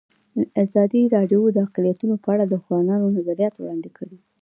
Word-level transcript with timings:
ازادي 0.63 1.01
راډیو 1.15 1.41
د 1.51 1.57
اقلیتونه 1.67 2.15
په 2.23 2.27
اړه 2.33 2.45
د 2.47 2.53
ځوانانو 2.65 3.13
نظریات 3.17 3.53
وړاندې 3.57 3.89
کړي. 3.97 4.17